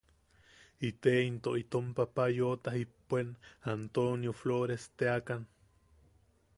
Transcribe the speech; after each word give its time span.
Iteinto 0.87 1.53
itom 1.61 1.91
papa 1.99 2.25
yoʼota 2.39 2.71
jipuen 2.79 3.29
Antonio 3.75 4.33
Floresteakan. 4.41 5.47